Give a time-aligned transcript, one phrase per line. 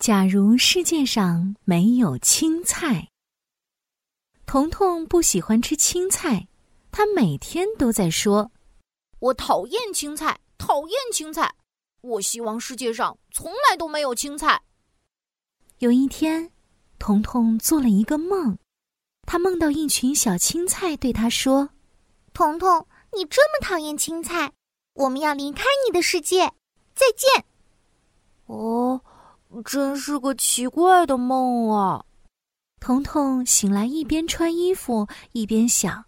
[0.00, 3.10] 假如世界上没有青菜，
[4.46, 6.48] 彤彤不喜欢吃青菜，
[6.90, 8.50] 他每天都在说
[9.20, 11.54] ：“我讨厌青菜，讨厌青菜。
[12.00, 14.62] 我希望世界上从来都没有青菜。”
[15.80, 16.50] 有一天，
[16.98, 18.56] 彤彤做了一个梦，
[19.26, 21.68] 他梦到一群小青菜对他说
[22.32, 24.50] ：“彤彤，你这么讨厌青菜，
[24.94, 26.54] 我们要离开你的世界，
[26.94, 27.44] 再见。”
[28.48, 29.02] 哦。
[29.64, 32.04] 真是个奇怪的梦啊！
[32.78, 36.04] 彤彤醒来，一边穿衣服一边想。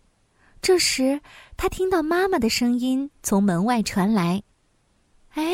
[0.63, 1.21] 这时，
[1.57, 4.43] 他听到妈妈的声音从门外传来
[5.35, 5.45] ：“哎，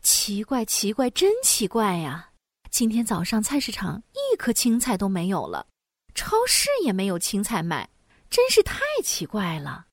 [0.00, 2.30] 奇怪，奇怪，真奇怪呀！
[2.70, 5.66] 今天早上菜市场一颗青菜都没有了，
[6.14, 7.90] 超市也没有青菜卖，
[8.30, 9.86] 真是太奇怪了。”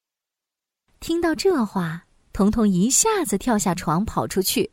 [1.02, 4.72] 听到这话，彤彤一下子跳下床，跑出去。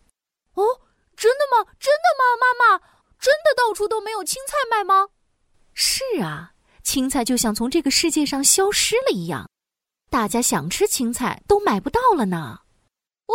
[1.52, 1.64] 哦。
[1.64, 1.72] 真的吗？
[1.78, 2.24] 真的吗？
[2.40, 2.78] 妈妈，
[3.18, 5.08] 真的到处都没有青菜卖吗？
[5.74, 6.52] 是啊，
[6.82, 9.48] 青菜就像从这个世界上消失了一样，
[10.10, 12.60] 大家想吃青菜都买不到了呢。
[13.26, 13.34] 哦，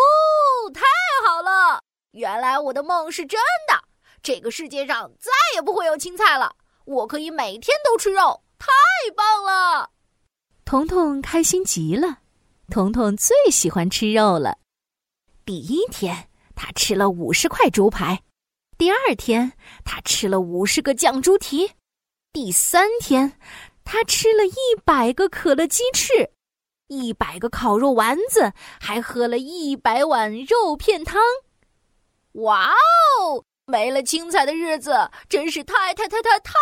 [0.73, 0.81] 太
[1.27, 1.81] 好了！
[2.11, 3.83] 原来我的梦是真的，
[4.23, 8.67] 这个世界上再也不会有青菜了，我可以每天都吃肉，太
[9.15, 9.89] 棒了！
[10.65, 12.19] 彤彤开心极了，
[12.69, 14.57] 彤彤最喜欢吃肉了。
[15.45, 16.30] 第一天。
[16.63, 18.21] 他吃了五十块猪排，
[18.77, 19.51] 第二天
[19.83, 21.71] 他吃了五十个酱猪蹄，
[22.31, 23.33] 第三天
[23.83, 26.29] 他吃了一百个可乐鸡翅，
[26.87, 31.19] 一百个烤肉丸子，还喝了一百碗肉片汤。
[32.33, 33.43] 哇哦！
[33.65, 34.93] 没了青菜的日子
[35.27, 36.53] 真是太太太太太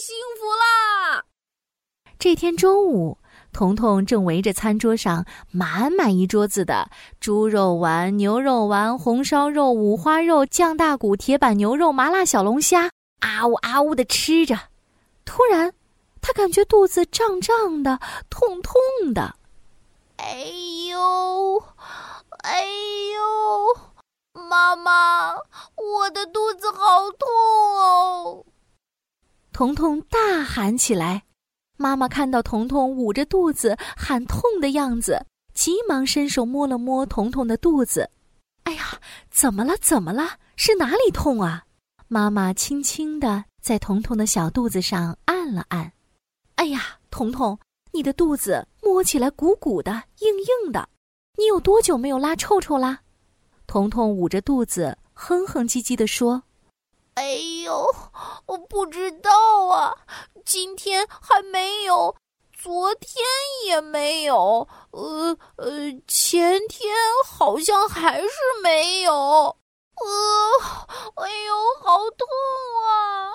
[0.00, 1.26] 幸福啦！
[2.18, 3.18] 这天中午。
[3.56, 12.90] 彤彤正围着餐桌上满满一桌子的猪肉丸、牛肉丸、红烧肉、五花肉、酱大骨、铁板牛肉、麻辣小龙虾，
[13.20, 14.58] 啊呜啊呜的吃着。
[15.24, 15.72] 突然，
[16.20, 17.98] 他感觉肚子胀胀的、
[18.28, 18.74] 痛痛
[19.14, 19.36] 的。
[20.18, 20.34] 哎
[20.90, 21.64] 呦，
[22.42, 22.60] 哎
[23.14, 25.34] 呦，妈妈，
[25.76, 27.26] 我的肚子好痛
[27.78, 28.44] 哦！
[29.50, 31.22] 彤彤大喊起来。
[31.76, 38.10] 妈妈看到彤彤捂着肚子喊痛的样子，急忙伸手摸了摸彤彤的肚子。
[38.64, 39.00] 哎呀，
[39.30, 39.76] 怎么了？
[39.80, 40.38] 怎么了？
[40.56, 41.64] 是哪里痛啊？
[42.08, 45.92] 妈妈轻轻地在彤彤的小肚子上按了按。
[46.56, 47.58] 哎呀，彤彤，
[47.92, 50.88] 你的肚子摸起来鼓鼓的、硬硬的，
[51.36, 53.00] 你有多久没有拉臭臭啦？
[53.66, 56.42] 彤彤捂着肚子，哼哼唧唧地说。
[57.16, 57.32] 哎
[57.64, 57.94] 呦，
[58.44, 59.96] 我不知道啊，
[60.44, 62.14] 今天还没有，
[62.52, 63.24] 昨天
[63.64, 66.94] 也没有，呃呃，前天
[67.26, 68.28] 好像还是
[68.62, 69.56] 没有，呃，
[71.14, 72.28] 哎呦，好痛
[72.84, 73.32] 啊！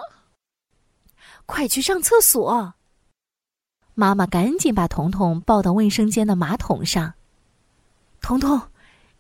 [1.48, 2.76] 快去上厕所！
[3.96, 7.16] 妈妈赶紧把彤彤抱到卫生间的马桶上，
[8.22, 8.62] 彤彤，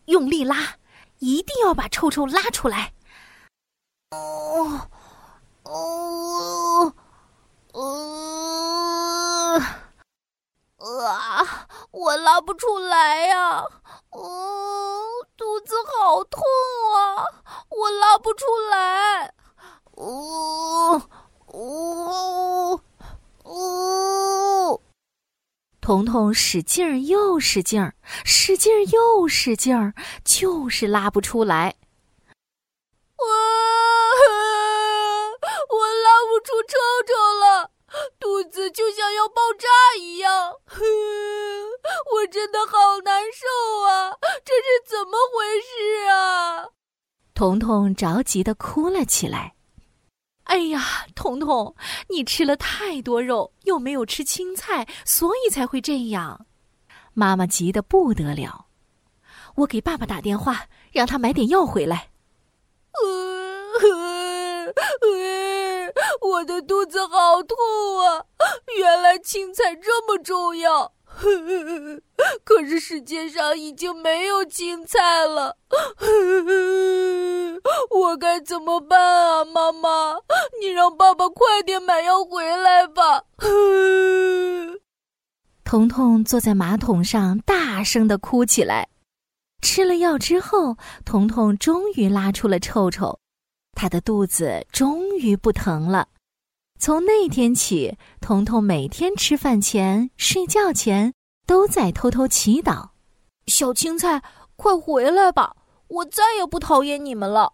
[0.05, 0.75] 用力拉，
[1.17, 2.93] 一定要把臭臭拉出来。
[4.11, 4.89] 哦，
[5.63, 6.93] 哦，
[7.73, 9.57] 呃，
[10.77, 11.67] 啊！
[11.91, 13.63] 我拉不出来呀，
[14.09, 15.01] 哦，
[15.37, 16.43] 肚子好痛
[16.93, 17.25] 啊，
[17.69, 19.33] 我拉不出来，
[19.95, 21.01] 呜
[21.53, 22.81] 呜
[23.45, 24.81] 呜！
[25.79, 27.95] 彤彤使劲儿又使劲儿，
[28.25, 29.93] 使劲儿又使劲儿，
[30.25, 31.75] 就是拉不出来。
[36.43, 37.71] 出臭臭了，
[38.19, 39.67] 肚子就像要爆炸
[39.99, 40.51] 一样
[42.13, 43.45] 我真的好难受
[43.87, 44.17] 啊！
[44.45, 46.69] 这是怎么回事啊？
[47.33, 49.55] 彤彤着急的哭了起来。
[50.43, 51.75] 哎呀，彤彤，
[52.09, 56.45] 你吃了太多肉，又没有吃青菜，所以才会这样。
[57.13, 58.67] 妈妈急得不得了。
[59.55, 62.09] 我给爸爸打电话，让他买点药回来。
[66.41, 67.55] 我的肚子好痛
[67.99, 68.25] 啊！
[68.75, 70.91] 原来青菜这么重要。
[72.43, 75.55] 可是世界上已经没有青菜了，
[77.91, 79.45] 我该怎么办啊？
[79.45, 80.15] 妈妈，
[80.59, 83.25] 你让爸爸快点买药回来吧。
[85.63, 88.89] 彤彤坐在马桶上，大声的哭起来。
[89.61, 93.19] 吃了药之后，彤彤终于拉出了臭臭，
[93.73, 96.07] 他的肚子终于不疼了。
[96.81, 101.13] 从那天起，彤彤每天吃饭前、睡觉前
[101.45, 102.89] 都在偷偷祈祷
[103.45, 104.23] ：“小青菜，
[104.55, 105.55] 快回来吧！
[105.89, 107.53] 我再也不讨厌你们了。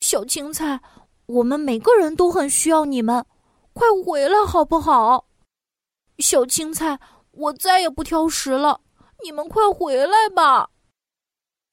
[0.00, 0.80] 小青菜，
[1.26, 3.24] 我们每个人都很需要你们，
[3.72, 5.26] 快回来好不好？
[6.18, 6.98] 小青菜，
[7.30, 8.80] 我再也不挑食了，
[9.22, 10.70] 你们快回来吧。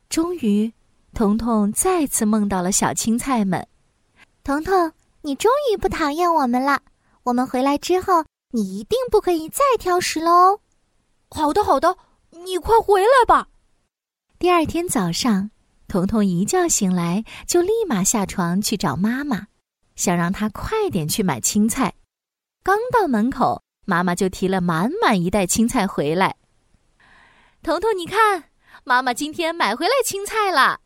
[0.08, 0.72] 终于，
[1.16, 3.68] 彤彤再次梦到了小青菜们。
[4.44, 4.92] 彤彤，
[5.26, 6.84] 你终于不讨厌我们了。
[7.24, 10.60] 我们回来之后，你一定不可以再挑食喽。
[11.32, 11.98] 好的，好的，
[12.30, 13.48] 你快回来吧。
[14.38, 15.50] 第二天早上，
[15.88, 19.48] 彤彤一觉醒来就立马下床去找妈妈，
[19.96, 21.96] 想让她快点去买青菜。
[22.62, 26.36] 刚到门口，妈妈就提了满满一袋青菜回来。
[27.64, 28.52] 彤彤，你看，
[28.84, 30.82] 妈妈今天买回来青菜了。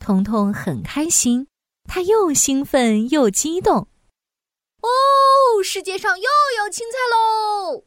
[0.00, 1.46] 彤彤很开心，
[1.84, 3.88] 他又兴奋又激动。
[4.82, 7.84] 哦，世界上又有青菜喽！